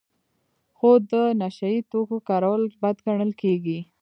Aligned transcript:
خو 0.77 0.89
د 1.11 1.11
نشه 1.41 1.67
یي 1.73 1.79
توکو 1.91 2.17
کارول 2.29 2.61
بد 2.81 2.97
ګڼل 3.05 3.31
کیږي. 3.41 3.79